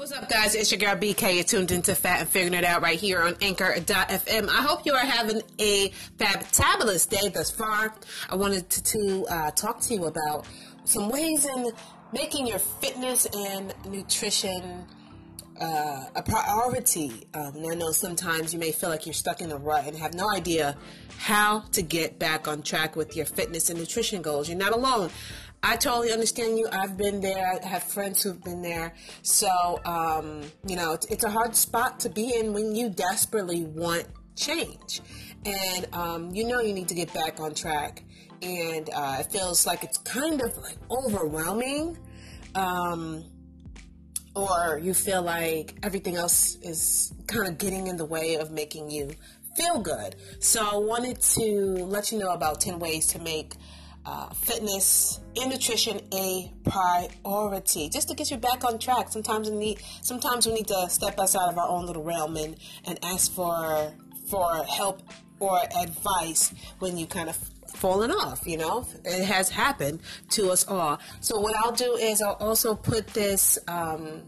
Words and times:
What's 0.00 0.12
up, 0.12 0.30
guys? 0.30 0.54
It's 0.54 0.72
your 0.72 0.78
girl 0.78 0.96
BK. 0.96 1.34
You're 1.34 1.44
tuned 1.44 1.70
into 1.70 1.94
Fat 1.94 2.20
and 2.20 2.28
Figuring 2.30 2.54
It 2.54 2.64
Out 2.64 2.80
right 2.80 2.98
here 2.98 3.20
on 3.20 3.36
Anchor.fm. 3.42 4.48
I 4.48 4.62
hope 4.62 4.86
you 4.86 4.94
are 4.94 5.04
having 5.04 5.42
a 5.58 5.90
fabulous 6.18 7.04
day 7.04 7.28
thus 7.28 7.50
far. 7.50 7.94
I 8.30 8.34
wanted 8.36 8.70
to, 8.70 8.82
to 8.82 9.26
uh, 9.26 9.50
talk 9.50 9.78
to 9.80 9.94
you 9.94 10.06
about 10.06 10.46
some 10.84 11.10
ways 11.10 11.44
in 11.44 11.70
making 12.14 12.46
your 12.46 12.60
fitness 12.60 13.26
and 13.26 13.74
nutrition 13.90 14.86
uh, 15.60 16.06
a 16.14 16.22
priority. 16.22 17.26
Um, 17.34 17.62
I 17.70 17.74
know 17.74 17.90
sometimes 17.90 18.54
you 18.54 18.58
may 18.58 18.72
feel 18.72 18.88
like 18.88 19.04
you're 19.04 19.12
stuck 19.12 19.42
in 19.42 19.52
a 19.52 19.56
rut 19.58 19.86
and 19.86 19.98
have 19.98 20.14
no 20.14 20.30
idea 20.30 20.78
how 21.18 21.60
to 21.72 21.82
get 21.82 22.18
back 22.18 22.48
on 22.48 22.62
track 22.62 22.96
with 22.96 23.14
your 23.14 23.26
fitness 23.26 23.68
and 23.68 23.78
nutrition 23.78 24.22
goals. 24.22 24.48
You're 24.48 24.56
not 24.56 24.72
alone. 24.72 25.10
I 25.62 25.76
totally 25.76 26.10
understand 26.12 26.58
you. 26.58 26.68
I've 26.72 26.96
been 26.96 27.20
there. 27.20 27.60
I 27.62 27.66
have 27.66 27.82
friends 27.82 28.22
who've 28.22 28.42
been 28.42 28.62
there. 28.62 28.94
So, 29.22 29.48
um, 29.84 30.42
you 30.66 30.76
know, 30.76 30.92
it's, 30.94 31.06
it's, 31.06 31.24
a 31.24 31.30
hard 31.30 31.54
spot 31.54 32.00
to 32.00 32.08
be 32.08 32.34
in 32.34 32.54
when 32.54 32.74
you 32.74 32.88
desperately 32.88 33.64
want 33.64 34.06
change. 34.36 35.02
And 35.44 35.86
um, 35.92 36.30
you 36.34 36.46
know 36.46 36.60
you 36.60 36.72
need 36.72 36.88
to 36.88 36.94
get 36.94 37.12
back 37.12 37.40
on 37.40 37.54
track. 37.54 38.02
And 38.40 38.88
uh, 38.94 39.18
it 39.20 39.30
feels 39.30 39.66
like 39.66 39.84
it's 39.84 39.98
kind 39.98 40.40
of 40.40 40.56
like 40.58 40.78
overwhelming. 40.90 41.98
Um, 42.54 43.24
or 44.34 44.80
you 44.82 44.94
feel 44.94 45.22
like 45.22 45.74
everything 45.82 46.16
else 46.16 46.56
is 46.62 47.12
kind 47.26 47.48
of 47.48 47.58
getting 47.58 47.86
in 47.86 47.96
the 47.96 48.04
way 48.04 48.36
of 48.36 48.50
making 48.50 48.90
you 48.90 49.10
feel 49.56 49.80
good. 49.80 50.16
So 50.38 50.66
I 50.66 50.76
wanted 50.76 51.20
to 51.20 51.84
let 51.84 52.12
you 52.12 52.18
know 52.18 52.30
about 52.30 52.60
10 52.60 52.78
ways 52.78 53.08
to 53.08 53.18
make 53.18 53.54
uh, 54.06 54.28
fitness 54.30 55.20
and 55.36 55.50
nutrition 55.50 56.00
a 56.14 56.52
priority 56.64 57.88
just 57.88 58.08
to 58.08 58.14
get 58.14 58.30
you 58.30 58.36
back 58.36 58.64
on 58.64 58.78
track. 58.78 59.10
Sometimes 59.10 59.50
we 59.50 59.56
need 59.56 59.78
sometimes 60.02 60.46
we 60.46 60.54
need 60.54 60.68
to 60.68 60.88
step 60.88 61.18
outside 61.18 61.48
of 61.48 61.58
our 61.58 61.68
own 61.68 61.86
little 61.86 62.02
realm 62.02 62.36
and, 62.36 62.56
and 62.86 62.98
ask 63.04 63.32
for 63.32 63.92
for 64.28 64.64
help 64.64 65.02
or 65.38 65.60
advice 65.78 66.52
when 66.78 66.96
you 66.96 67.06
kind 67.06 67.28
of 67.28 67.36
fallen 67.74 68.10
off 68.10 68.46
you 68.46 68.56
know? 68.56 68.86
It 69.04 69.24
has 69.24 69.48
happened 69.48 70.00
to 70.30 70.50
us 70.50 70.66
all. 70.66 70.98
So 71.20 71.38
what 71.38 71.56
i'll 71.56 71.72
do 71.72 71.94
is 71.94 72.20
i'll 72.20 72.36
also 72.40 72.74
put 72.74 73.06
this 73.08 73.58
um, 73.68 74.22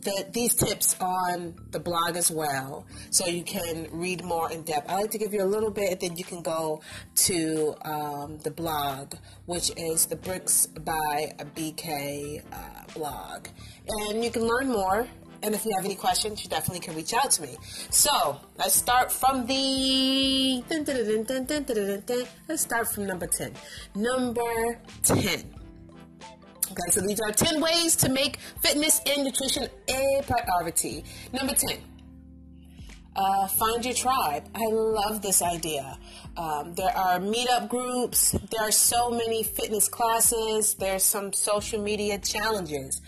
the, 0.00 0.26
these 0.32 0.54
tips 0.54 0.96
on 1.00 1.54
the 1.70 1.78
blog 1.78 2.16
as 2.16 2.30
well, 2.30 2.86
so 3.10 3.26
you 3.26 3.42
can 3.42 3.88
read 3.92 4.24
more 4.24 4.50
in 4.50 4.62
depth. 4.62 4.90
I 4.90 5.02
like 5.02 5.10
to 5.12 5.18
give 5.18 5.32
you 5.32 5.42
a 5.42 5.46
little 5.46 5.70
bit, 5.70 6.00
then 6.00 6.16
you 6.16 6.24
can 6.24 6.42
go 6.42 6.80
to 7.16 7.74
um, 7.84 8.38
the 8.38 8.50
blog, 8.50 9.14
which 9.46 9.70
is 9.76 10.06
the 10.06 10.16
Bricks 10.16 10.66
by 10.66 11.32
BK 11.54 12.42
uh, 12.52 12.58
blog, 12.94 13.48
and 13.86 14.24
you 14.24 14.30
can 14.30 14.42
learn 14.42 14.68
more. 14.68 15.06
And 15.42 15.54
if 15.54 15.66
you 15.66 15.72
have 15.76 15.84
any 15.84 15.94
questions, 15.94 16.42
you 16.42 16.48
definitely 16.48 16.80
can 16.80 16.96
reach 16.96 17.12
out 17.12 17.30
to 17.32 17.42
me. 17.42 17.58
So 17.90 18.40
let's 18.58 18.74
start 18.74 19.12
from 19.12 19.44
the. 19.46 20.64
Let's 22.48 22.62
start 22.62 22.88
from 22.88 23.06
number 23.06 23.26
10. 23.26 23.52
Number 23.94 24.78
10 25.02 25.63
Okay, 26.74 26.90
so 26.90 27.00
these 27.02 27.20
are 27.20 27.30
10 27.30 27.60
ways 27.60 27.94
to 27.94 28.08
make 28.08 28.38
fitness 28.60 29.00
and 29.06 29.22
nutrition 29.22 29.68
a 29.88 30.22
priority. 30.26 31.04
Number 31.32 31.54
10, 31.54 31.78
uh, 33.16 33.46
find 33.48 33.84
your 33.84 33.94
tribe. 33.94 34.44
I 34.54 34.66
love 34.66 35.22
this 35.22 35.42
idea. 35.42 35.98
Um, 36.36 36.74
there 36.74 36.96
are 36.96 37.18
meetup 37.18 37.68
groups, 37.68 38.32
there 38.50 38.62
are 38.62 38.72
so 38.72 39.10
many 39.10 39.42
fitness 39.42 39.88
classes, 39.88 40.74
there's 40.74 41.04
some 41.04 41.32
social 41.32 41.80
media 41.80 42.18
challenges. 42.18 43.00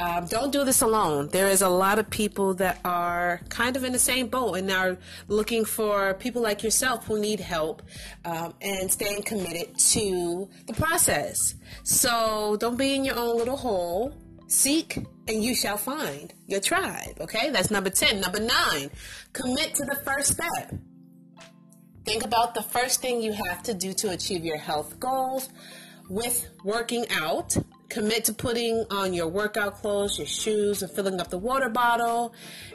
Um, 0.00 0.26
don't 0.26 0.52
do 0.52 0.64
this 0.64 0.82
alone. 0.82 1.28
There 1.28 1.46
is 1.46 1.62
a 1.62 1.68
lot 1.68 2.00
of 2.00 2.10
people 2.10 2.54
that 2.54 2.80
are 2.84 3.40
kind 3.48 3.76
of 3.76 3.84
in 3.84 3.92
the 3.92 3.98
same 3.98 4.26
boat 4.26 4.54
and 4.54 4.68
are 4.70 4.98
looking 5.28 5.64
for 5.64 6.14
people 6.14 6.42
like 6.42 6.64
yourself 6.64 7.06
who 7.06 7.20
need 7.20 7.38
help 7.38 7.80
um, 8.24 8.54
and 8.60 8.90
staying 8.90 9.22
committed 9.22 9.78
to 9.78 10.48
the 10.66 10.72
process. 10.72 11.54
So 11.84 12.56
don't 12.58 12.76
be 12.76 12.94
in 12.94 13.04
your 13.04 13.16
own 13.16 13.38
little 13.38 13.56
hole. 13.56 14.12
Seek 14.48 14.98
and 15.28 15.42
you 15.42 15.54
shall 15.54 15.76
find 15.76 16.32
your 16.46 16.60
tribe. 16.60 17.18
Okay, 17.20 17.50
that's 17.50 17.70
number 17.70 17.90
10. 17.90 18.20
Number 18.20 18.40
nine, 18.40 18.90
commit 19.32 19.74
to 19.76 19.84
the 19.84 19.96
first 19.96 20.32
step. 20.32 20.74
Think 22.04 22.24
about 22.24 22.54
the 22.54 22.62
first 22.62 23.00
thing 23.00 23.22
you 23.22 23.32
have 23.32 23.62
to 23.62 23.74
do 23.74 23.94
to 23.94 24.10
achieve 24.10 24.44
your 24.44 24.58
health 24.58 25.00
goals 25.00 25.48
with 26.10 26.48
working 26.64 27.06
out 27.10 27.56
commit 27.94 28.24
to 28.24 28.32
putting 28.32 28.84
on 28.90 29.14
your 29.14 29.28
workout 29.28 29.74
clothes, 29.74 30.18
your 30.18 30.26
shoes, 30.26 30.82
and 30.82 30.90
filling 30.90 31.20
up 31.20 31.30
the 31.30 31.38
water 31.38 31.68
bottle. 31.68 32.34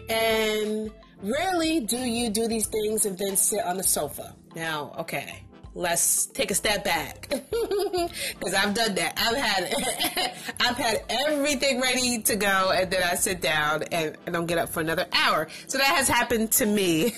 And 0.10 0.90
rarely 1.22 1.82
do 1.82 1.98
you 1.98 2.30
do 2.30 2.48
these 2.48 2.68
things 2.68 3.06
and 3.06 3.18
then 3.18 3.36
sit 3.36 3.64
on 3.66 3.78
the 3.78 3.84
sofa. 3.84 4.36
Now, 4.56 4.96
okay, 5.00 5.44
let's 5.80 6.26
take 6.26 6.52
a 6.52 6.56
step 6.56 6.84
back 6.84 7.28
because 7.30 8.54
I've 8.54 8.74
done 8.74 8.96
that. 8.96 9.14
I've 9.18 9.38
had 9.38 10.34
I've 10.60 10.78
had 10.78 11.04
everything 11.10 11.80
ready 11.80 12.22
to 12.24 12.36
go, 12.36 12.72
and 12.72 12.92
then 12.92 13.02
I 13.02 13.16
sit 13.16 13.42
down 13.42 13.84
and 13.84 14.18
I 14.28 14.32
don't 14.32 14.46
get 14.46 14.58
up 14.58 14.70
for 14.70 14.82
another 14.82 15.08
hour. 15.14 15.48
So 15.68 15.78
that 15.78 15.88
has 15.88 16.10
happened 16.10 16.52
to 16.54 16.66
me. 16.66 17.16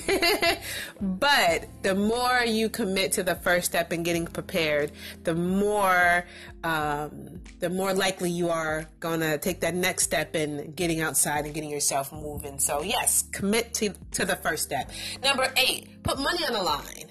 but 1.02 1.68
the 1.82 1.96
more 1.96 2.44
you 2.46 2.70
commit 2.70 3.14
to 3.14 3.24
the 3.24 3.36
first 3.36 3.66
step 3.66 3.92
and 3.92 4.06
getting 4.06 4.28
prepared, 4.28 4.92
the 5.24 5.34
more 5.34 6.26
um, 6.64 7.42
the 7.60 7.70
more 7.72 7.94
likely 7.94 8.30
you 8.30 8.50
are 8.50 8.86
gonna 9.00 9.40
take 9.40 9.62
that 9.62 9.74
next 9.74 10.04
step 10.04 10.36
in 10.36 10.74
getting 10.74 11.02
outside 11.02 11.46
and 11.46 11.56
getting 11.56 11.72
yourself 11.72 12.14
moving. 12.14 12.60
So 12.60 12.84
yes, 12.84 13.24
commit 13.32 13.74
to 13.76 13.94
to 14.12 14.26
the 14.26 14.36
first 14.36 14.62
step. 14.64 14.92
Number 15.24 15.52
eight, 15.58 16.04
put 16.04 16.20
money 16.20 16.46
on 16.46 16.54
the 16.54 16.62
line 16.62 17.11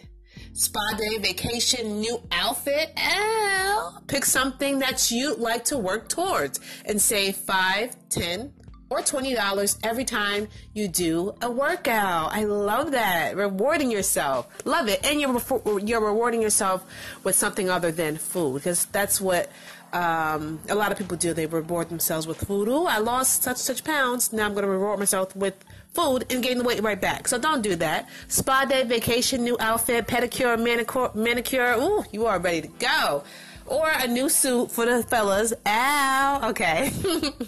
spa 0.53 0.81
day, 0.97 1.19
vacation, 1.19 2.00
new 2.00 2.21
outfit. 2.33 2.93
L. 2.97 4.03
Pick 4.06 4.25
something 4.25 4.78
that 4.81 5.11
you 5.11 5.34
like 5.37 5.65
to 5.66 5.78
work 5.78 6.09
towards 6.09 6.61
and 6.84 7.00
save 7.00 7.37
five, 7.37 7.97
ten, 8.09 8.53
or 8.91 8.99
$20 8.99 9.78
every 9.84 10.05
time 10.05 10.49
you 10.75 10.88
do 10.88 11.33
a 11.41 11.50
workout. 11.50 12.33
I 12.33 12.43
love 12.44 12.91
that. 12.91 13.37
Rewarding 13.37 13.91
yourself. 13.91 14.49
Love 14.65 14.88
it. 14.88 15.06
And 15.06 15.21
you're, 15.21 15.81
you're 15.81 16.05
rewarding 16.05 16.43
yourself 16.43 16.84
with 17.22 17.37
something 17.37 17.71
other 17.71 17.93
than 17.93 18.17
food 18.17 18.55
because 18.55 18.87
that's 18.87 19.21
what 19.21 19.49
um, 19.93 20.61
a 20.69 20.75
lot 20.75 20.91
of 20.91 20.99
people 20.99 21.17
do. 21.17 21.32
They 21.32 21.47
reward 21.47 21.88
themselves 21.88 22.27
with 22.27 22.38
food. 22.38 22.69
Oh, 22.69 22.87
I 22.87 22.99
lost 22.99 23.44
such 23.44 23.59
such 23.59 23.84
pounds. 23.84 24.32
Now 24.32 24.47
I'm 24.47 24.53
going 24.53 24.65
to 24.65 24.71
reward 24.71 24.99
myself 24.99 25.34
with 25.37 25.65
food 25.92 26.26
and 26.30 26.42
gain 26.42 26.58
the 26.58 26.64
weight 26.64 26.82
right 26.82 27.00
back. 27.00 27.28
So 27.28 27.38
don't 27.38 27.62
do 27.62 27.76
that. 27.76 28.08
Spa 28.28 28.64
day, 28.64 28.84
vacation, 28.84 29.42
new 29.42 29.56
outfit, 29.60 30.06
pedicure, 30.06 30.62
manicure, 30.62 31.10
manicure. 31.14 31.74
Ooh, 31.78 32.04
you 32.12 32.26
are 32.26 32.38
ready 32.38 32.62
to 32.62 32.68
go. 32.68 33.24
Or 33.66 33.88
a 33.88 34.06
new 34.06 34.28
suit 34.28 34.70
for 34.70 34.84
the 34.86 35.02
fellas. 35.04 35.52
Ow. 35.66 36.50
Okay. 36.50 36.92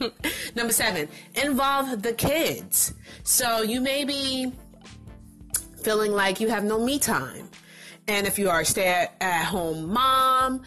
Number 0.54 0.72
seven, 0.72 1.08
involve 1.34 2.02
the 2.02 2.12
kids. 2.12 2.94
So 3.24 3.62
you 3.62 3.80
may 3.80 4.04
be 4.04 4.52
feeling 5.82 6.12
like 6.12 6.40
you 6.40 6.48
have 6.48 6.64
no 6.64 6.78
me 6.78 6.98
time. 6.98 7.48
And 8.08 8.26
if 8.26 8.38
you 8.38 8.50
are 8.50 8.60
a 8.60 8.64
stay 8.64 9.08
at 9.20 9.44
home 9.44 9.92
mom 9.92 10.62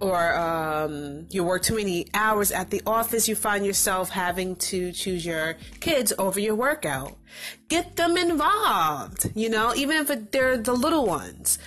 or 0.00 0.34
um, 0.36 1.26
you 1.30 1.44
work 1.44 1.62
too 1.62 1.76
many 1.76 2.06
hours 2.14 2.52
at 2.52 2.70
the 2.70 2.82
office, 2.86 3.28
you 3.28 3.34
find 3.34 3.64
yourself 3.66 4.10
having 4.10 4.56
to 4.56 4.92
choose 4.92 5.24
your 5.24 5.56
kids 5.80 6.12
over 6.18 6.38
your 6.40 6.54
workout. 6.54 7.16
Get 7.68 7.96
them 7.96 8.16
involved, 8.16 9.30
you 9.34 9.48
know, 9.48 9.74
even 9.74 9.96
if 9.96 10.30
they're 10.30 10.56
the 10.56 10.74
little 10.74 11.06
ones 11.06 11.58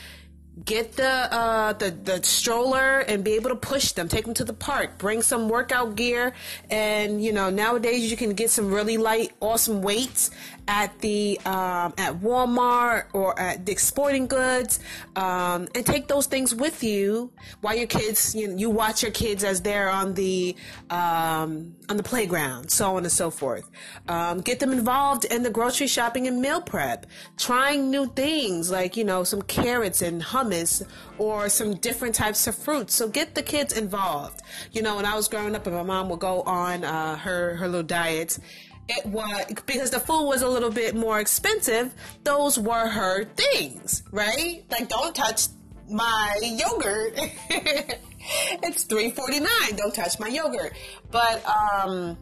get 0.65 0.93
the 0.93 1.07
uh, 1.07 1.73
the 1.73 1.91
the 1.91 2.23
stroller 2.23 2.99
and 2.99 3.23
be 3.23 3.33
able 3.33 3.49
to 3.49 3.55
push 3.55 3.93
them, 3.93 4.07
take 4.07 4.25
them 4.25 4.33
to 4.33 4.43
the 4.43 4.53
park, 4.53 4.97
bring 4.97 5.21
some 5.21 5.49
workout 5.49 5.95
gear, 5.95 6.33
and 6.69 7.23
you 7.23 7.31
know 7.31 7.49
nowadays 7.49 8.09
you 8.09 8.17
can 8.17 8.33
get 8.33 8.49
some 8.49 8.71
really 8.71 8.97
light, 8.97 9.31
awesome 9.39 9.81
weights 9.81 10.29
at 10.67 10.97
the 10.99 11.39
um, 11.45 11.93
at 11.97 12.19
Walmart 12.21 13.05
or 13.13 13.37
at 13.39 13.65
Dick's 13.65 13.85
Sporting 13.85 14.27
Goods, 14.27 14.79
um, 15.15 15.67
and 15.75 15.85
take 15.85 16.07
those 16.07 16.27
things 16.27 16.53
with 16.53 16.83
you 16.83 17.31
while 17.61 17.75
your 17.75 17.87
kids 17.87 18.35
you, 18.35 18.55
you 18.57 18.69
watch 18.69 19.01
your 19.01 19.11
kids 19.11 19.43
as 19.43 19.61
they're 19.61 19.89
on 19.89 20.13
the 20.13 20.55
um, 20.89 21.75
on 21.89 21.97
the 21.97 22.03
playground, 22.03 22.71
so 22.71 22.95
on 22.95 23.03
and 23.03 23.11
so 23.11 23.29
forth. 23.29 23.69
Um, 24.07 24.41
get 24.41 24.59
them 24.59 24.71
involved 24.71 25.25
in 25.25 25.43
the 25.43 25.49
grocery 25.49 25.87
shopping 25.87 26.27
and 26.27 26.41
meal 26.41 26.61
prep, 26.61 27.05
trying 27.37 27.91
new 27.91 28.07
things 28.07 28.71
like 28.71 28.97
you 28.97 29.03
know 29.03 29.23
some 29.23 29.41
carrots 29.41 30.01
and 30.01 30.21
hummus 30.21 30.83
or 31.17 31.49
some 31.49 31.75
different 31.75 32.15
types 32.15 32.47
of 32.47 32.55
fruits. 32.55 32.95
So 32.95 33.07
get 33.07 33.35
the 33.35 33.43
kids 33.43 33.73
involved. 33.77 34.41
You 34.71 34.81
know, 34.81 34.95
when 34.95 35.05
I 35.05 35.15
was 35.15 35.27
growing 35.27 35.55
up 35.55 35.67
and 35.67 35.75
my 35.75 35.83
mom 35.83 36.09
would 36.09 36.19
go 36.19 36.41
on 36.41 36.83
uh, 36.83 37.15
her, 37.17 37.55
her 37.55 37.67
little 37.67 37.83
diets, 37.83 38.39
it 38.89 39.05
was 39.05 39.45
because 39.65 39.91
the 39.91 39.99
food 39.99 40.25
was 40.25 40.41
a 40.41 40.47
little 40.47 40.71
bit 40.71 40.95
more 40.95 41.19
expensive, 41.19 41.93
those 42.23 42.59
were 42.59 42.87
her 42.87 43.25
things, 43.25 44.03
right? 44.11 44.63
Like, 44.69 44.89
don't 44.89 45.15
touch 45.15 45.47
my 45.89 46.39
yogurt. 46.41 47.13
it's 47.49 48.83
three 48.83 49.11
forty 49.11 49.39
nine. 49.39 49.75
Don't 49.75 49.93
touch 49.93 50.19
my 50.19 50.27
yogurt. 50.27 50.73
But 51.11 51.43
um 51.45 52.17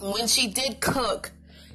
when 0.00 0.26
she 0.26 0.48
did 0.48 0.80
cook, 0.80 1.30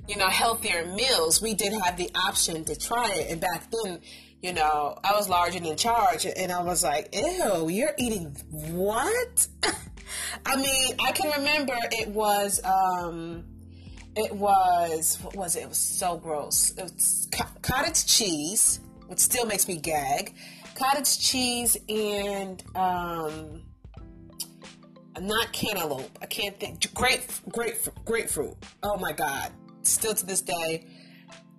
you 0.08 0.18
know, 0.18 0.28
healthier 0.28 0.86
meals, 0.86 1.42
we 1.42 1.54
did 1.54 1.74
have 1.74 1.98
the 1.98 2.10
option 2.28 2.64
to 2.66 2.76
try 2.76 3.10
it. 3.14 3.32
And 3.32 3.42
back 3.42 3.64
then, 3.72 4.02
you 4.42 4.54
know, 4.54 4.98
I 5.04 5.14
was 5.14 5.30
large 5.30 5.56
and 5.56 5.66
in 5.66 5.78
charge, 5.78 6.26
and 6.26 6.52
I 6.52 6.62
was 6.62 6.84
like, 6.84 7.16
ew, 7.16 7.70
you're 7.70 7.94
eating 7.98 8.36
what? 8.52 9.48
I 10.46 10.56
mean, 10.58 10.96
I 11.06 11.12
can 11.12 11.32
remember 11.38 11.74
it 11.92 12.10
was, 12.10 12.62
um, 12.64 13.46
it 14.18 14.34
was, 14.34 15.18
what 15.22 15.36
was 15.36 15.56
it? 15.56 15.62
It 15.62 15.70
was 15.70 15.78
so 15.78 16.18
gross. 16.18 16.72
It 16.72 16.84
was 16.84 17.28
co- 17.32 17.46
cottage 17.62 18.06
cheese, 18.06 18.80
which 19.08 19.20
still 19.20 19.46
makes 19.46 19.68
me 19.68 19.78
gag. 19.78 20.34
Cottage 20.76 21.20
cheese 21.20 21.78
and, 21.88 22.64
um, 22.76 23.62
not 25.22 25.52
cantaloupe. 25.52 26.18
I 26.22 26.26
can't 26.26 26.60
think. 26.60 26.94
Grape, 26.94 27.22
grape, 27.52 27.78
grapefruit. 28.06 28.56
Oh 28.84 28.98
my 28.98 29.12
God. 29.12 29.52
Still 29.84 30.14
to 30.14 30.26
this 30.26 30.42
day, 30.42 30.88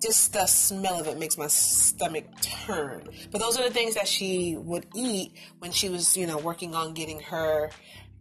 just 0.02 0.32
the 0.32 0.46
smell 0.46 1.00
of 1.00 1.08
it 1.08 1.18
makes 1.18 1.36
my 1.36 1.48
stomach 1.48 2.26
turn. 2.40 3.08
But 3.30 3.40
those 3.40 3.58
are 3.58 3.64
the 3.64 3.74
things 3.74 3.94
that 3.94 4.06
she 4.06 4.56
would 4.56 4.86
eat 4.94 5.32
when 5.58 5.72
she 5.72 5.88
was, 5.88 6.16
you 6.16 6.26
know, 6.26 6.38
working 6.38 6.74
on 6.74 6.94
getting 6.94 7.20
her 7.20 7.70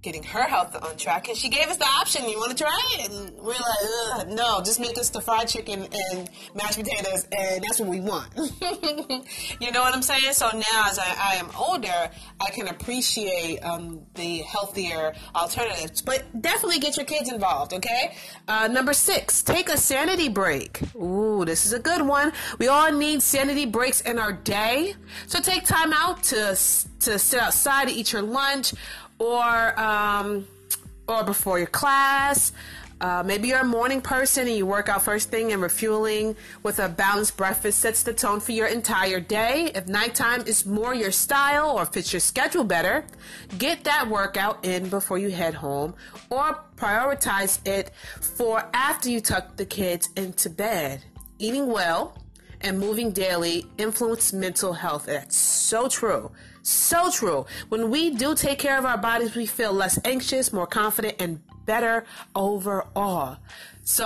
getting 0.07 0.23
her 0.23 0.43
health 0.43 0.73
on 0.81 0.95
track. 0.95 1.27
And 1.27 1.37
she 1.37 1.49
gave 1.49 1.67
us 1.67 1.75
the 1.75 1.85
option, 1.85 2.29
you 2.29 2.37
want 2.37 2.57
to 2.57 2.63
try 2.63 2.79
it? 2.93 3.11
And 3.11 3.37
we're 3.39 3.53
like, 4.15 4.29
no, 4.29 4.61
just 4.61 4.79
make 4.79 4.97
us 4.97 5.09
the 5.09 5.19
fried 5.19 5.49
chicken 5.49 5.85
and 5.91 6.29
mashed 6.55 6.79
potatoes, 6.79 7.27
and 7.37 7.61
that's 7.61 7.81
what 7.81 7.89
we 7.89 7.99
want. 7.99 8.29
you 9.59 9.71
know 9.73 9.81
what 9.81 9.93
I'm 9.93 10.01
saying? 10.01 10.31
So 10.31 10.49
now, 10.49 10.83
as 10.85 10.97
I, 10.97 11.33
I 11.33 11.35
am 11.35 11.49
older, 11.59 12.09
I 12.39 12.49
can 12.51 12.69
appreciate 12.69 13.59
um, 13.59 13.99
the 14.15 14.37
healthier 14.43 15.13
alternatives. 15.35 16.01
But 16.01 16.23
definitely 16.41 16.79
get 16.79 16.95
your 16.95 17.05
kids 17.05 17.29
involved, 17.29 17.73
okay? 17.73 18.15
Uh, 18.47 18.69
number 18.69 18.93
six, 18.93 19.43
take 19.43 19.67
a 19.67 19.75
sanity 19.75 20.29
break. 20.29 20.79
Ooh, 20.95 21.43
this 21.43 21.65
is 21.65 21.73
a 21.73 21.79
good 21.79 22.01
one. 22.01 22.31
We 22.59 22.69
all 22.69 22.93
need 22.93 23.21
sanity 23.21 23.65
breaks 23.65 23.99
in 23.99 24.19
our 24.19 24.31
day. 24.31 24.95
So 25.25 25.41
take 25.41 25.65
time 25.65 25.91
out 25.91 26.23
to, 26.23 26.55
to 27.01 27.19
sit 27.19 27.41
outside 27.41 27.89
to 27.89 27.93
eat 27.93 28.13
your 28.13 28.21
lunch 28.21 28.73
or 29.19 29.79
um, 29.79 30.47
or 31.07 31.23
before 31.23 31.57
your 31.57 31.67
class. 31.67 32.51
Uh, 32.99 33.21
maybe 33.23 33.49
you're 33.49 33.59
a 33.59 33.65
morning 33.65 34.01
person 34.01 34.47
and 34.47 34.57
you 34.57 34.65
work 34.65 34.89
out 34.89 35.03
first 35.03 35.29
thing 35.29 35.51
and 35.51 35.61
refueling 35.61 36.35
with 36.63 36.79
a 36.79 36.89
balanced 36.89 37.37
breakfast 37.37 37.77
sets 37.79 38.01
the 38.01 38.11
tone 38.11 38.39
for 38.39 38.53
your 38.53 38.65
entire 38.65 39.19
day. 39.19 39.71
If 39.75 39.87
nighttime 39.87 40.41
is 40.47 40.65
more 40.65 40.95
your 40.95 41.11
style 41.11 41.77
or 41.77 41.85
fits 41.85 42.11
your 42.11 42.19
schedule 42.19 42.63
better, 42.63 43.05
get 43.59 43.83
that 43.83 44.09
workout 44.09 44.65
in 44.65 44.89
before 44.89 45.19
you 45.19 45.29
head 45.29 45.53
home 45.53 45.93
or 46.31 46.63
prioritize 46.75 47.59
it 47.67 47.91
for 48.19 48.67
after 48.73 49.09
you 49.09 49.21
tuck 49.21 49.57
the 49.57 49.65
kids 49.65 50.09
into 50.15 50.49
bed. 50.49 51.03
Eating 51.37 51.67
well 51.71 52.17
and 52.61 52.79
moving 52.79 53.11
daily 53.11 53.67
influence 53.77 54.33
mental 54.33 54.73
health. 54.73 55.05
That's 55.05 55.37
so 55.37 55.87
true. 55.87 56.31
So 56.67 57.09
true. 57.09 57.45
When 57.69 57.89
we 57.89 58.09
do 58.09 58.35
take 58.35 58.59
care 58.59 58.77
of 58.77 58.83
our 58.83 58.97
bodies, 58.97 59.33
we 59.35 59.45
feel 59.45 59.71
less 59.71 59.97
anxious, 60.03 60.51
more 60.51 60.67
confident, 60.67 61.15
and 61.17 61.39
better 61.65 62.03
overall. 62.35 63.37
So 63.85 64.05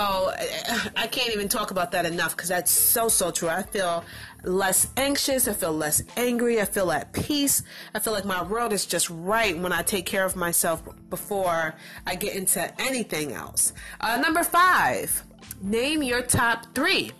I 0.95 1.07
can't 1.07 1.33
even 1.33 1.49
talk 1.49 1.71
about 1.71 1.91
that 1.93 2.05
enough 2.05 2.37
because 2.37 2.49
that's 2.49 2.69
so, 2.69 3.07
so 3.07 3.31
true. 3.31 3.49
I 3.49 3.63
feel 3.63 4.03
less 4.43 4.89
anxious. 4.95 5.47
I 5.47 5.53
feel 5.53 5.73
less 5.73 6.03
angry. 6.15 6.61
I 6.61 6.65
feel 6.65 6.91
at 6.91 7.11
peace. 7.13 7.63
I 7.95 7.99
feel 7.99 8.13
like 8.13 8.25
my 8.25 8.43
world 8.43 8.73
is 8.73 8.85
just 8.85 9.09
right 9.09 9.57
when 9.57 9.73
I 9.73 9.81
take 9.81 10.05
care 10.05 10.23
of 10.23 10.35
myself 10.35 10.83
before 11.09 11.73
I 12.05 12.13
get 12.13 12.35
into 12.35 12.79
anything 12.79 13.31
else. 13.31 13.73
Uh, 13.99 14.17
number 14.17 14.43
five, 14.43 15.23
name 15.63 16.03
your 16.03 16.21
top 16.21 16.75
three 16.75 17.11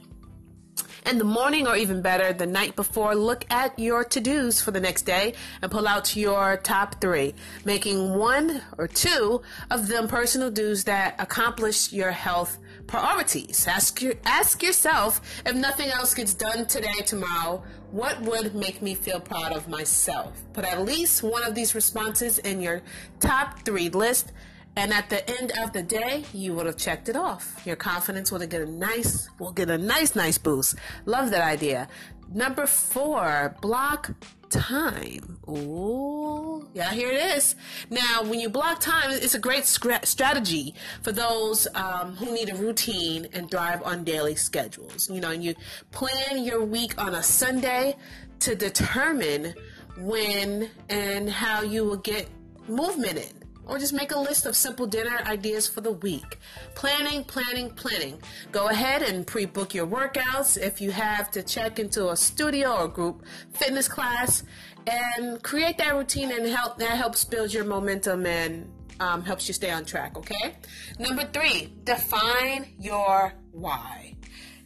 in 1.06 1.18
the 1.18 1.24
morning 1.24 1.68
or 1.68 1.76
even 1.76 2.02
better 2.02 2.34
the 2.34 2.46
night 2.46 2.76
before 2.76 3.16
look 3.16 3.46
at 3.50 3.78
your 3.78 4.04
to-dos 4.04 4.62
for 4.62 4.72
the 4.72 4.80
next 4.80 5.04
day 5.04 5.34
and 5.62 5.72
pull 5.72 5.88
out 5.88 6.16
your 6.16 6.58
top 6.58 7.02
three 7.02 7.34
making 7.66 8.18
one 8.18 8.62
or 8.78 8.88
two 8.88 9.42
of 9.70 9.88
them 9.88 10.08
personal 10.08 10.52
dues 10.52 10.84
that 10.84 11.16
accomplish 11.20 11.92
your 11.92 12.12
health 12.12 12.58
priorities. 12.88 13.68
Ask 13.68 14.02
your 14.02 14.16
ask 14.26 14.62
yourself 14.62 15.42
if 15.46 15.56
nothing 15.56 15.90
else 15.90 16.14
gets 16.14 16.34
done 16.34 16.66
today 16.66 17.00
tomorrow 17.06 17.64
what 17.92 18.22
would 18.22 18.56
make 18.56 18.82
me 18.82 18.96
feel 18.96 19.20
proud 19.20 19.52
of 19.52 19.68
myself? 19.68 20.34
Put 20.54 20.66
at 20.66 20.86
least 20.86 21.24
one 21.24 21.44
of 21.44 21.56
these 21.56 21.76
responses 21.76 22.38
in 22.40 22.62
your 22.62 22.82
top 23.20 23.66
three 23.66 23.90
list 23.90 24.32
and 24.76 24.94
at 24.94 25.10
the 25.10 25.30
end 25.30 25.52
of 25.62 25.74
the 25.74 25.84
day, 25.84 26.24
you 26.34 26.54
would 26.54 26.66
have 26.66 26.78
checked 26.78 27.10
it 27.10 27.16
off. 27.16 27.62
Your 27.66 27.76
confidence 27.76 28.32
would 28.32 28.42
have 28.42 28.50
get 28.50 28.62
a 28.62 28.66
nice, 28.66 29.30
will 29.38 29.52
get 29.52 29.70
a 29.70 29.78
nice, 29.78 30.16
nice 30.16 30.38
boost. 30.38 30.76
Love 31.06 31.32
that 31.32 31.42
idea. 31.42 31.90
Number 32.34 32.66
four, 32.66 33.58
block 33.62 34.12
time. 34.50 35.40
Ooh, 35.50 36.66
yeah, 36.74 36.92
here 36.92 37.10
it 37.10 37.36
is. 37.36 37.56
Now, 37.90 38.24
when 38.24 38.40
you 38.40 38.50
block 38.50 38.80
time, 38.80 39.12
it's 39.12 39.34
a 39.34 39.40
great 39.40 39.66
strategy 39.66 40.74
for 41.02 41.12
those 41.12 41.68
um, 41.76 42.16
who 42.16 42.34
need 42.34 42.50
a 42.50 42.56
routine 42.56 43.28
and 43.34 43.52
thrive 43.52 43.84
on 43.84 44.06
daily 44.06 44.36
schedules. 44.36 45.10
You 45.10 45.20
know, 45.20 45.32
you 45.32 45.56
plan 45.92 46.44
your 46.46 46.64
week 46.64 47.02
on 47.02 47.16
a 47.16 47.24
Sunday 47.24 47.98
to 48.40 48.56
determine 48.56 49.54
when 49.98 50.70
and 50.90 51.30
how 51.30 51.62
you 51.62 51.84
will 51.84 51.98
get 51.98 52.30
movement 52.70 53.18
in 53.18 53.41
or 53.66 53.78
just 53.78 53.94
make 53.94 54.12
a 54.12 54.20
list 54.20 54.46
of 54.46 54.56
simple 54.56 54.88
dinner 54.88 55.20
ideas 55.26 55.68
for 55.68 55.82
the 55.82 55.92
week. 55.92 56.40
Planning, 56.76 57.24
planning, 57.24 57.70
planning. 57.70 58.20
Go 58.52 58.68
ahead 58.70 59.02
and 59.02 59.26
pre 59.26 59.46
book 59.46 59.74
your 59.74 59.88
workouts 59.88 60.58
if 60.58 60.82
you 60.82 60.92
have 60.92 61.32
to 61.32 61.44
check 61.44 61.80
into 61.80 62.10
a 62.10 62.16
studio 62.16 62.76
or 62.76 62.88
group 62.88 63.24
fitness 63.54 63.88
class 63.88 64.44
and 64.88 65.42
create 65.44 65.78
that 65.78 65.96
routine 65.96 66.32
and 66.32 66.46
help 66.48 66.78
that 66.78 66.98
helps 66.98 67.24
build 67.24 67.54
your 67.54 67.64
momentum 67.64 68.26
and 68.26 68.72
um, 69.00 69.24
helps 69.24 69.48
you 69.48 69.54
stay 69.54 69.72
on 69.72 69.84
track, 69.84 70.18
okay? 70.18 70.56
Number 71.00 71.26
three, 71.26 71.74
define 71.84 72.68
your 72.80 73.34
why. 73.52 74.16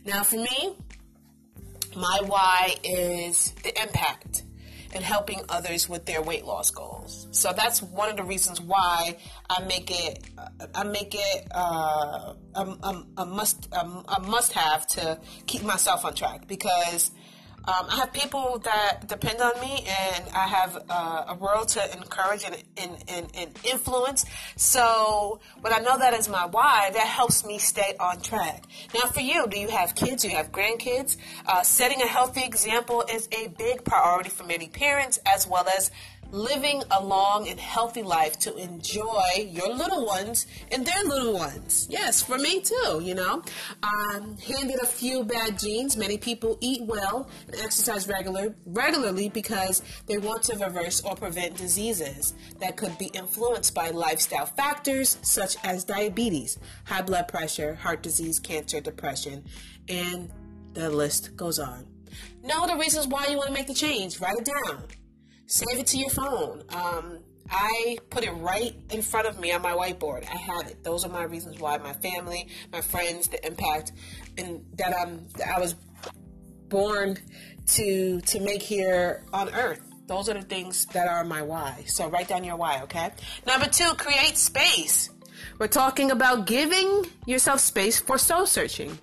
Now, 0.06 0.24
for 0.24 0.36
me, 0.36 0.76
my 1.96 2.20
why 2.26 2.76
is 2.84 3.54
the 3.64 3.82
impact 3.82 4.44
and 4.96 5.04
helping 5.04 5.42
others 5.50 5.90
with 5.90 6.06
their 6.06 6.22
weight 6.22 6.46
loss 6.46 6.72
goals. 6.72 7.28
So 7.32 7.52
that's 7.52 7.84
one 7.84 8.10
of 8.10 8.16
the 8.16 8.24
reasons 8.24 8.62
why 8.62 9.18
I 9.50 9.62
make 9.66 9.92
it 9.92 10.24
I 10.74 10.84
make 10.86 11.14
it 11.14 11.48
uh, 11.52 12.34
a, 12.56 12.62
a, 12.62 13.06
a, 13.18 13.26
must 13.26 13.68
a, 13.74 13.86
a 13.86 14.22
must 14.22 14.54
have 14.54 14.88
to 14.88 15.20
keep 15.46 15.64
myself 15.64 16.06
on 16.06 16.14
track 16.14 16.48
because 16.48 17.12
um, 17.68 17.88
I 17.90 17.96
have 17.98 18.14
people 18.14 18.60
that 18.64 19.08
depend 19.08 19.42
on 19.42 19.60
me, 19.60 19.86
and 19.88 20.26
I 20.36 20.48
have 20.48 20.84
uh, 20.88 21.26
a 21.30 21.36
world 21.36 21.70
to 21.70 21.98
encourage 21.98 22.44
and, 22.44 22.56
and, 22.78 23.04
and, 23.08 23.28
and, 23.34 23.60
influence. 23.64 24.26
So, 24.56 25.40
when 25.62 25.74
I 25.74 25.80
know 25.80 25.98
that 25.98 26.14
is 26.14 26.30
my 26.30 26.46
why, 26.46 26.92
that 26.94 27.08
helps 27.08 27.44
me 27.44 27.58
stay 27.58 27.96
on 28.00 28.22
track. 28.22 28.66
Now, 28.94 29.10
for 29.10 29.22
you, 29.22 29.48
do 29.48 29.60
you 29.60 29.70
have 29.70 29.96
kids? 29.96 30.22
Do 30.22 30.30
you 30.30 30.36
have 30.36 30.52
grandkids? 30.52 31.18
Uh, 31.48 31.64
setting 31.64 32.02
a 32.02 32.08
healthy 32.08 32.44
example 32.44 33.04
is 33.12 33.28
a 33.32 33.48
big 33.48 33.84
priority 33.84 34.30
for 34.30 34.44
many 34.44 34.68
parents, 34.68 35.18
as 35.26 35.48
well 35.48 35.66
as 35.76 35.90
living 36.32 36.84
a 36.92 37.04
long 37.04 37.48
and 37.48 37.60
healthy 37.60 38.04
life 38.04 38.38
to 38.40 38.56
enjoy 38.58 39.24
your 39.38 39.74
little 39.74 40.06
ones 40.06 40.48
and 40.72 40.86
their 40.86 41.04
little 41.04 41.34
ones. 41.34 41.88
Yes, 41.90 42.22
for 42.22 42.38
me 42.38 42.62
too, 42.62 43.02
you 43.02 43.16
know. 43.16 43.44
Um, 43.84 44.38
handed 44.38 44.82
a 44.82 44.86
few 44.86 45.24
bad 45.24 45.58
genes. 45.58 45.98
Many 45.98 46.18
people 46.18 46.58
eat 46.62 46.84
well 46.84 47.30
and 47.48 47.56
exercise 47.62 48.08
regular, 48.08 48.56
regularly 48.66 49.30
because 49.30 49.82
they 50.08 50.18
want 50.18 50.44
to 50.44 50.58
reverse 50.58 51.02
or 51.02 51.16
prevent 51.16 51.58
diseases 51.58 52.34
that 52.60 52.76
could 52.78 52.98
be 52.98 53.08
influenced 53.08 53.74
by 53.74 53.90
lifestyle 53.90 54.46
factors 54.46 55.18
such 55.22 55.56
as 55.64 55.84
diabetes, 55.84 56.58
high 56.86 57.02
blood 57.02 57.28
pressure, 57.28 57.76
heart 57.76 58.02
disease, 58.04 58.40
cancer, 58.40 58.82
depression, 58.82 59.44
and 59.88 60.30
the 60.74 60.90
list 60.90 61.36
goes 61.36 61.60
on. 61.60 61.86
Know 62.44 62.68
the 62.68 62.76
reasons 62.76 63.08
why 63.08 63.28
you 63.28 63.38
want 63.38 63.48
to 63.48 63.54
make 63.54 63.68
the 63.68 63.74
change. 63.74 64.20
Write 64.20 64.38
it 64.38 64.46
down 64.46 64.84
Save 65.48 65.80
it 65.80 65.88
to 65.88 65.98
your 65.98 66.10
phone. 66.10 66.64
Um, 66.70 67.20
I 67.50 67.98
put 68.10 68.24
it 68.24 68.32
right 68.32 68.76
in 68.90 69.02
front 69.02 69.28
of 69.28 69.40
me 69.40 69.52
on 69.52 69.62
my 69.62 69.74
whiteboard. 69.74 70.28
I 70.28 70.38
have 70.38 70.68
it. 70.68 70.84
Those 70.84 71.06
are 71.06 71.10
my 71.10 71.24
reasons 71.24 71.60
why 71.60 71.78
my 71.78 71.94
family, 71.94 72.48
my 72.72 72.82
friends, 72.82 73.28
the 73.28 73.46
impact, 73.46 73.92
and 74.38 74.66
that 74.78 74.96
I'm 75.00 75.28
that 75.38 75.56
I 75.56 75.60
was 75.60 75.76
born 76.70 77.18
to 77.68 78.22
to 78.22 78.40
make 78.40 78.62
here 78.62 79.24
on 79.32 79.54
earth. 79.54 79.82
Those 80.08 80.30
are 80.30 80.34
the 80.34 80.42
things 80.42 80.86
that 80.88 81.08
are 81.08 81.24
my 81.24 81.42
why. 81.42 81.84
So 81.88 82.10
write 82.10 82.28
down 82.28 82.44
your 82.44 82.58
why, 82.58 82.82
okay? 82.84 83.12
Number 83.46 83.68
two, 83.68 83.92
create 83.98 84.38
space. 84.38 85.10
We're 85.60 85.68
talking 85.68 86.12
about 86.12 86.46
giving 86.46 87.06
yourself 87.26 87.60
space 87.60 88.00
for 88.00 88.18
soul 88.18 88.46
searching. 88.46 89.00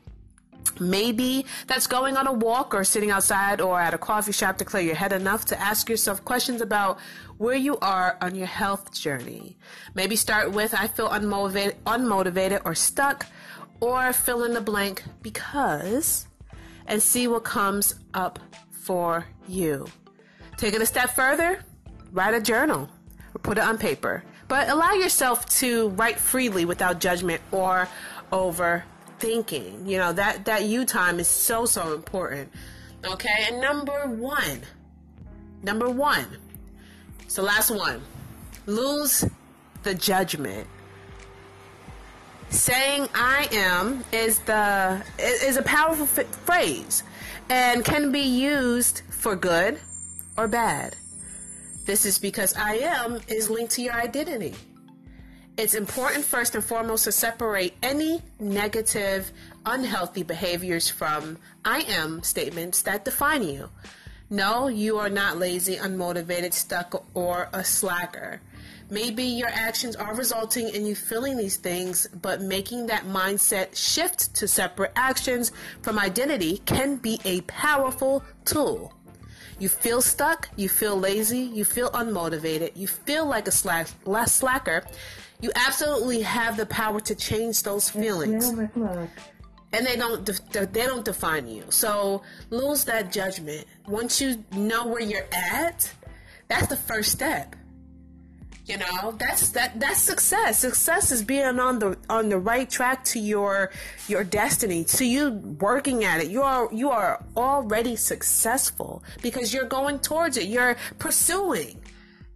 Maybe 0.91 1.47
that's 1.67 1.87
going 1.87 2.17
on 2.17 2.27
a 2.27 2.33
walk 2.33 2.75
or 2.75 2.85
sitting 2.85 3.11
outside 3.11 3.61
or 3.61 3.81
at 3.81 3.95
a 3.95 3.99
coffee 3.99 4.33
shop 4.33 4.59
to 4.59 4.65
clear 4.65 4.83
your 4.83 4.95
head 4.95 5.13
enough 5.13 5.45
to 5.47 5.61
ask 5.61 5.89
yourself 5.89 6.25
questions 6.25 6.61
about 6.61 6.99
where 7.39 7.57
you 7.57 7.79
are 7.79 8.17
on 8.21 8.35
your 8.35 8.47
health 8.47 8.93
journey. 8.93 9.57
Maybe 9.95 10.17
start 10.17 10.53
with 10.53 10.75
I 10.75 10.87
feel 10.89 11.09
unmotivated, 11.09 11.75
unmotivated 11.87 12.63
or 12.65 12.75
stuck. 12.75 13.27
or 13.81 14.13
fill 14.13 14.45
in 14.45 14.55
the 14.55 14.61
blank 14.61 15.03
because 15.23 16.29
and 16.87 17.03
see 17.03 17.27
what 17.27 17.43
comes 17.43 17.97
up 18.15 18.39
for 18.71 19.27
you. 19.49 19.87
Take 20.57 20.75
it 20.75 20.81
a 20.81 20.87
step 20.87 21.11
further, 21.11 21.65
write 22.13 22.33
a 22.35 22.41
journal 22.41 22.89
or 23.35 23.39
put 23.43 23.59
it 23.59 23.65
on 23.65 23.79
paper. 23.79 24.23
But 24.47 24.69
allow 24.69 24.93
yourself 24.93 25.47
to 25.61 25.89
write 25.91 26.19
freely 26.19 26.65
without 26.65 27.01
judgment 27.01 27.43
or 27.51 27.89
overthinking. 29.23 29.89
You 29.89 29.99
know, 29.99 30.13
that, 30.13 30.45
that 30.45 30.65
you 30.65 30.85
time 30.85 31.21
is 31.21 31.29
so, 31.29 31.67
so 31.67 31.95
important. 31.95 32.51
Okay, 33.05 33.47
and 33.49 33.61
number 33.61 34.07
one, 34.07 34.61
number 35.63 35.91
one, 35.91 36.27
so 37.27 37.43
last 37.43 37.71
one, 37.71 38.01
lose 38.67 39.25
the 39.83 39.95
judgment. 39.95 40.69
Saying 42.51 43.09
I 43.15 43.49
am 43.51 44.05
is 44.13 44.39
the 44.41 45.03
is 45.19 45.57
a 45.57 45.63
powerful 45.63 46.05
phrase 46.05 47.03
and 47.49 47.83
can 47.83 48.13
be 48.13 48.21
used 48.21 49.03
for 49.11 49.35
good 49.35 49.81
or 50.37 50.47
bad. 50.49 50.95
This 51.87 52.05
is 52.05 52.19
because 52.19 52.55
I 52.55 52.75
am 52.75 53.21
is 53.27 53.49
linked 53.49 53.73
to 53.77 53.83
your 53.83 53.95
identity. 53.95 54.55
It's 55.59 55.75
important 55.75 56.25
first 56.25 56.55
and 56.55 56.65
foremost 56.65 57.05
to 57.05 57.13
separate 57.13 57.75
any 57.83 58.23
negative, 58.41 59.31
unhealthy 59.67 60.23
behaviors 60.23 60.89
from 60.89 61.37
I 61.63 61.81
am 61.81 62.23
statements 62.23 62.81
that 62.83 63.05
define 63.05 63.43
you. 63.43 63.69
No, 64.31 64.69
you 64.69 64.97
are 64.97 65.11
not 65.11 65.37
lazy, 65.37 65.77
unmotivated, 65.77 66.55
stuck, 66.55 67.05
or 67.13 67.51
a 67.53 67.63
slacker. 67.63 68.41
Maybe 68.89 69.25
your 69.25 69.51
actions 69.51 69.95
are 69.95 70.15
resulting 70.15 70.71
in 70.71 70.87
you 70.87 70.95
feeling 70.95 71.37
these 71.37 71.59
things, 71.59 72.09
but 72.23 72.41
making 72.41 72.87
that 72.87 73.05
mindset 73.05 73.77
shift 73.77 74.35
to 74.37 74.49
separate 74.49 74.93
actions 74.97 75.53
from 75.83 75.99
identity 75.99 76.63
can 76.65 76.97
be 76.97 77.21
a 77.27 77.43
powerful 77.43 78.25
tool. 78.47 78.95
You 79.59 79.69
feel 79.69 80.01
stuck, 80.01 80.49
you 80.57 80.71
feel 80.71 80.97
lazy, 80.97 81.41
you 81.41 81.67
feel 81.67 81.91
unmotivated, 81.91 82.75
you 82.75 82.87
feel 82.87 83.27
like 83.27 83.49
a 83.49 83.53
slack, 83.53 83.89
slacker. 84.27 84.83
You 85.43 85.51
absolutely 85.57 86.23
have 86.23 86.57
the 86.57 86.67
power 86.67 87.01
to 87.01 87.15
change 87.15 87.63
those 87.65 87.91
feelings. 87.91 88.49
And 89.75 89.87
they 89.87 89.97
don't 89.97 90.25
de- 90.25 90.67
they 90.67 90.87
don't 90.87 91.05
define 91.05 91.49
you. 91.49 91.65
So 91.71 92.23
lose 92.51 92.85
that 92.85 93.11
judgment. 93.13 93.67
Once 93.89 94.21
you 94.21 94.45
know 94.53 94.87
where 94.87 95.01
you're 95.03 95.27
at, 95.33 95.91
that's 96.49 96.69
the 96.69 96.77
first 96.77 97.11
step. 97.13 97.57
You 98.67 98.77
know, 98.79 99.13
that's 99.19 99.49
that 99.51 99.81
that's 99.81 100.01
success. 100.01 100.61
Success 100.61 101.11
is 101.11 101.25
being 101.25 101.59
on 101.59 101.81
the 101.81 101.99
on 102.09 102.29
the 102.29 102.39
right 102.39 102.71
track 102.71 103.03
to 103.07 103.19
your 103.19 103.73
your 104.07 104.23
destiny, 104.23 104.85
to 104.85 105.05
you 105.05 105.31
working 105.59 106.05
at 106.05 106.21
it. 106.21 106.29
You 106.29 106.43
are 106.43 106.69
you 106.73 106.91
are 106.91 107.25
already 107.37 107.97
successful 107.97 109.03
because 109.21 109.53
you're 109.53 109.65
going 109.67 109.99
towards 109.99 110.37
it. 110.37 110.45
You're 110.47 110.77
pursuing. 111.01 111.83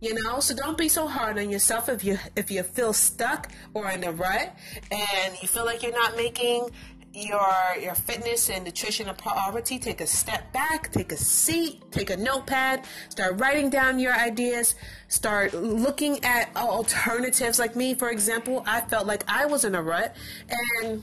You 0.00 0.12
know, 0.22 0.40
so 0.40 0.54
don't 0.54 0.76
be 0.76 0.90
so 0.90 1.06
hard 1.06 1.38
on 1.38 1.48
yourself 1.48 1.88
if 1.88 2.04
you 2.04 2.18
if 2.36 2.50
you 2.50 2.62
feel 2.62 2.92
stuck 2.92 3.50
or 3.72 3.90
in 3.90 4.04
a 4.04 4.12
rut 4.12 4.54
and 4.90 5.34
you 5.40 5.48
feel 5.48 5.64
like 5.64 5.82
you're 5.82 5.92
not 5.92 6.16
making 6.16 6.68
your 7.14 7.48
your 7.80 7.94
fitness 7.94 8.50
and 8.50 8.66
nutrition 8.66 9.08
a 9.08 9.14
priority, 9.14 9.78
take 9.78 10.02
a 10.02 10.06
step 10.06 10.52
back, 10.52 10.92
take 10.92 11.12
a 11.12 11.16
seat, 11.16 11.82
take 11.90 12.10
a 12.10 12.16
notepad, 12.16 12.84
start 13.08 13.40
writing 13.40 13.70
down 13.70 13.98
your 13.98 14.12
ideas, 14.12 14.74
start 15.08 15.54
looking 15.54 16.22
at 16.22 16.54
alternatives. 16.56 17.58
Like 17.58 17.74
me, 17.74 17.94
for 17.94 18.10
example, 18.10 18.62
I 18.66 18.82
felt 18.82 19.06
like 19.06 19.24
I 19.28 19.46
was 19.46 19.64
in 19.64 19.74
a 19.74 19.82
rut 19.82 20.14
and 20.82 21.02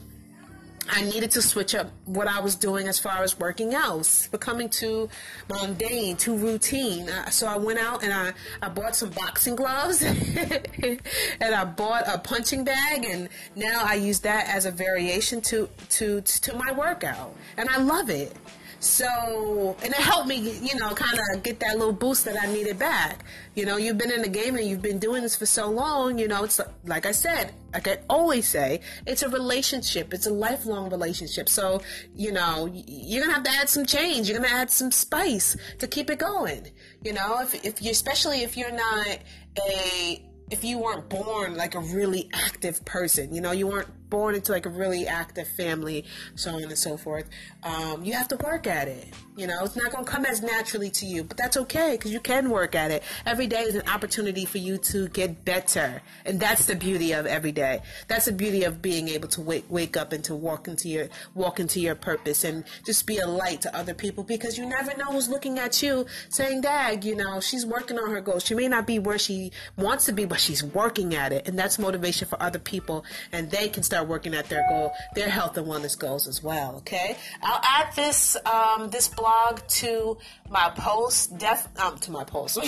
I 0.91 1.01
needed 1.03 1.31
to 1.31 1.41
switch 1.41 1.75
up 1.75 1.91
what 2.05 2.27
I 2.27 2.39
was 2.39 2.55
doing 2.55 2.87
as 2.87 2.99
far 2.99 3.23
as 3.23 3.39
working 3.39 3.73
out. 3.73 4.27
Becoming 4.31 4.69
too 4.69 5.09
mundane, 5.49 6.17
too 6.17 6.35
routine. 6.35 7.09
Uh, 7.09 7.29
so 7.29 7.47
I 7.47 7.57
went 7.57 7.79
out 7.79 8.03
and 8.03 8.13
I, 8.13 8.33
I 8.61 8.69
bought 8.69 8.95
some 8.95 9.09
boxing 9.11 9.55
gloves 9.55 10.01
and 10.01 10.99
I 11.41 11.65
bought 11.65 12.03
a 12.07 12.17
punching 12.17 12.63
bag 12.63 13.05
and 13.05 13.29
now 13.55 13.83
I 13.83 13.95
use 13.95 14.19
that 14.21 14.47
as 14.49 14.65
a 14.65 14.71
variation 14.71 15.41
to, 15.41 15.69
to, 15.91 16.21
to 16.21 16.55
my 16.55 16.71
workout. 16.73 17.35
And 17.57 17.69
I 17.69 17.77
love 17.77 18.09
it. 18.09 18.35
So, 18.83 19.77
and 19.81 19.93
it 19.93 19.99
helped 19.99 20.27
me, 20.27 20.35
you 20.35 20.75
know, 20.77 20.89
kind 20.89 21.17
of 21.33 21.41
get 21.41 21.61
that 21.61 21.77
little 21.77 21.93
boost 21.93 22.25
that 22.25 22.35
I 22.41 22.51
needed 22.51 22.77
back. 22.77 23.23
You 23.55 23.65
know, 23.65 23.77
you've 23.77 23.97
been 23.97 24.11
in 24.11 24.21
the 24.21 24.27
game 24.27 24.55
and 24.57 24.67
you've 24.67 24.81
been 24.81 24.99
doing 24.99 25.21
this 25.21 25.37
for 25.37 25.45
so 25.45 25.69
long, 25.69 26.17
you 26.19 26.27
know, 26.27 26.43
it's 26.43 26.59
like 26.85 27.05
I 27.05 27.13
said, 27.13 27.53
like 27.73 27.87
I 27.87 27.99
always 28.09 28.45
say, 28.45 28.81
it's 29.07 29.23
a 29.23 29.29
relationship. 29.29 30.13
It's 30.13 30.27
a 30.27 30.33
lifelong 30.33 30.89
relationship. 30.89 31.47
So, 31.47 31.81
you 32.13 32.33
know, 32.33 32.69
you're 32.73 33.21
going 33.21 33.29
to 33.29 33.35
have 33.35 33.43
to 33.43 33.51
add 33.51 33.69
some 33.69 33.85
change. 33.85 34.27
You're 34.27 34.39
going 34.39 34.49
to 34.49 34.55
add 34.55 34.69
some 34.69 34.91
spice 34.91 35.55
to 35.79 35.87
keep 35.87 36.09
it 36.09 36.19
going. 36.19 36.67
You 37.03 37.13
know, 37.13 37.39
if, 37.39 37.55
if 37.63 37.81
you, 37.81 37.91
especially 37.91 38.43
if 38.43 38.57
you're 38.57 38.71
not 38.71 39.17
a, 39.65 40.25
if 40.51 40.63
you 40.63 40.77
weren't 40.77 41.09
born 41.09 41.55
like 41.55 41.73
a 41.73 41.79
really 41.79 42.29
active 42.33 42.83
person, 42.85 43.33
you 43.33 43.41
know, 43.41 43.51
you 43.51 43.65
weren't 43.65 44.02
born 44.13 44.36
into 44.36 44.51
like 44.51 44.67
a 44.67 44.70
really 44.70 45.08
active 45.08 45.48
family, 45.48 46.05
so 46.36 46.51
on 46.51 46.62
and 46.62 46.77
so 46.77 46.96
forth, 46.98 47.27
um, 47.63 48.03
you 48.05 48.13
have 48.13 48.27
to 48.27 48.38
work 48.38 48.67
at 48.67 48.88
it. 48.88 49.08
You 49.36 49.48
know, 49.48 49.63
it's 49.63 49.75
not 49.75 49.91
going 49.91 50.05
to 50.05 50.12
come 50.12 50.24
as 50.24 50.43
naturally 50.43 50.91
to 50.91 51.08
you, 51.08 51.24
but 51.24 51.36
that's 51.36 51.58
okay 51.58 51.93
because 51.93 52.12
you 52.12 52.20
can 52.20 52.51
work 52.51 52.75
at 52.75 52.91
it. 52.91 53.01
Every 53.25 53.48
day 53.48 53.62
is 53.62 53.74
an 53.74 53.89
opportunity 53.89 54.46
for 54.46 54.60
you 54.60 54.77
to 54.77 55.08
get 55.08 55.43
better, 55.43 56.03
and 56.25 56.39
that's 56.39 56.67
the 56.67 56.75
beauty 56.75 57.13
of 57.13 57.25
every 57.25 57.51
day. 57.51 57.82
That's 58.08 58.25
the 58.25 58.34
beauty 58.34 58.63
of 58.65 58.84
being 58.84 59.08
able 59.10 59.29
to 59.29 59.41
wake 59.41 59.65
wake 59.70 59.98
up 59.98 60.13
and 60.13 60.24
to 60.25 60.36
walk 60.36 60.67
into 60.67 60.89
your 60.89 61.08
walk 61.34 61.60
into 61.60 61.79
your 61.79 61.96
purpose 61.96 62.43
and 62.43 62.63
just 62.86 63.08
be 63.08 63.17
a 63.17 63.25
light 63.27 63.62
to 63.62 63.75
other 63.75 63.96
people 63.96 64.24
because 64.24 64.60
you 64.60 64.67
never 64.67 64.96
know 64.96 65.05
who's 65.05 65.27
looking 65.27 65.58
at 65.58 65.82
you 65.82 66.05
saying, 66.29 66.62
"Dag, 66.62 67.03
you 67.03 67.15
know, 67.15 67.39
she's 67.39 67.65
working 67.65 67.98
on 67.98 68.12
her 68.12 68.22
goals. 68.22 68.46
She 68.46 68.53
may 68.53 68.67
not 68.67 68.86
be 68.86 69.00
where 69.00 69.17
she 69.17 69.51
wants 69.75 70.05
to 70.05 70.12
be, 70.12 70.25
but 70.25 70.39
she's 70.39 70.63
working 70.63 71.15
at 71.15 71.34
it," 71.34 71.48
and 71.48 71.58
that's 71.58 71.79
motivation 71.79 72.27
for 72.27 72.39
other 72.39 72.60
people, 72.60 73.03
and 73.32 73.50
they 73.50 73.67
can 73.67 73.82
start 73.82 74.02
working 74.03 74.33
at 74.33 74.50
their 74.50 74.67
goal, 74.69 74.91
their 75.15 75.29
health 75.29 75.55
and 75.57 75.67
wellness 75.67 75.98
goals 75.98 76.27
as 76.27 76.43
well. 76.43 76.75
Okay, 76.77 77.15
I'll 77.41 77.62
add 77.63 77.95
this 77.95 78.36
um, 78.45 78.89
this 78.89 79.07
blog 79.07 79.62
to 79.67 80.17
my 80.50 80.72
post, 80.75 81.38
def 81.38 81.67
um, 81.79 81.98
to 82.00 82.12
my 82.12 82.24
post, 82.24 82.55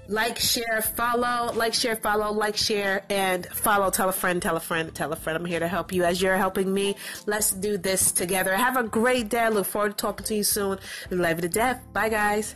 like, 0.07 0.37
share, 0.37 0.81
follow, 0.81 1.53
like, 1.53 1.73
share, 1.73 1.95
follow, 1.95 2.31
like, 2.31 2.57
share, 2.57 3.03
and 3.09 3.45
follow. 3.47 3.89
Tell 3.89 4.09
a 4.09 4.13
friend, 4.13 4.41
tell 4.41 4.55
a 4.55 4.59
friend, 4.59 4.93
tell 4.93 5.11
a 5.13 5.15
friend. 5.15 5.37
I'm 5.37 5.45
here 5.45 5.59
to 5.59 5.67
help 5.67 5.91
you 5.91 6.03
as 6.03 6.21
you're 6.21 6.37
helping 6.37 6.73
me. 6.73 6.95
Let's 7.25 7.51
do 7.51 7.77
this 7.77 8.11
together. 8.11 8.55
Have 8.55 8.77
a 8.77 8.83
great 8.83 9.29
day. 9.29 9.39
I 9.39 9.49
look 9.49 9.65
forward 9.65 9.91
to 9.91 9.97
talking 9.97 10.25
to 10.25 10.35
you 10.35 10.43
soon. 10.43 10.79
Love 11.09 11.37
you 11.37 11.41
to 11.43 11.49
death. 11.49 11.81
Bye, 11.93 12.09
guys. 12.09 12.55